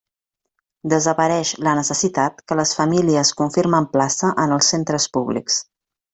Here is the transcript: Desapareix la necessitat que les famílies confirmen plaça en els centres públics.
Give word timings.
Desapareix 0.93 1.51
la 1.67 1.73
necessitat 1.79 2.41
que 2.51 2.57
les 2.61 2.71
famílies 2.79 3.33
confirmen 3.43 3.89
plaça 3.93 4.33
en 4.47 4.57
els 4.57 4.73
centres 4.75 5.07
públics. 5.19 5.61